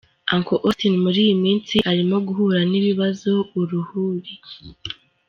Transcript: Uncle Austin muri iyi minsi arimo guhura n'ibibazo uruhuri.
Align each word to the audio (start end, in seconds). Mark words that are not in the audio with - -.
Uncle 0.35 0.57
Austin 0.67 0.93
muri 1.05 1.17
iyi 1.25 1.35
minsi 1.43 1.75
arimo 1.91 2.17
guhura 2.27 2.61
n'ibibazo 2.71 3.31
uruhuri. 3.59 4.33